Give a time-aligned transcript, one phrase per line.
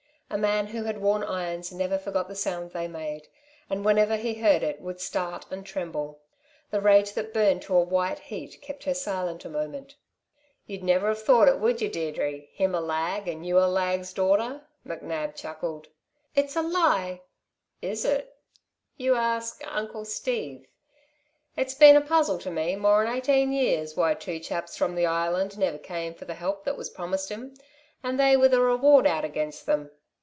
[0.33, 3.27] A man who had worn irons never forgot the sound they made,
[3.69, 6.21] and whenever he heard it would start and tremble.
[6.69, 9.97] The rage that burned to a white heat kept her silent a moment.
[10.65, 12.43] "You'd never 've thought it, would you, Deirdre?
[12.53, 15.89] Him a lag, and you a lag's daughter?" McNab chuckled.
[16.33, 17.23] "It's a lie!"
[17.81, 18.33] "Is it?
[18.95, 20.65] You ask Uncle Steve.
[21.57, 25.57] It's been a puzzle to me, more'n eighteen years, why two chaps from the Island
[25.57, 27.53] never came for the help that was promised 'm,
[28.01, 29.91] and they with a reward out against them.